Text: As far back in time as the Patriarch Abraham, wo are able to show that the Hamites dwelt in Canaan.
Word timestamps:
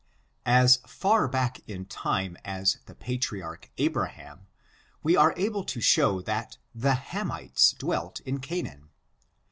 As 0.47 0.77
far 0.87 1.27
back 1.27 1.61
in 1.69 1.85
time 1.85 2.35
as 2.43 2.79
the 2.87 2.95
Patriarch 2.95 3.69
Abraham, 3.77 4.47
wo 5.03 5.15
are 5.15 5.31
able 5.37 5.63
to 5.65 5.79
show 5.79 6.23
that 6.23 6.57
the 6.73 6.95
Hamites 6.95 7.75
dwelt 7.77 8.19
in 8.21 8.39
Canaan. 8.39 8.89